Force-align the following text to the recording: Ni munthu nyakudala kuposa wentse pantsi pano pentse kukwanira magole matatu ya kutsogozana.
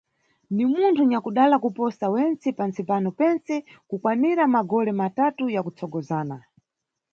Ni 0.55 0.63
munthu 0.73 1.01
nyakudala 1.11 1.55
kuposa 1.63 2.05
wentse 2.13 2.47
pantsi 2.59 2.81
pano 2.89 3.09
pentse 3.19 3.55
kukwanira 3.89 4.43
magole 4.53 4.91
matatu 5.01 5.43
ya 5.53 5.61
kutsogozana. 5.65 6.37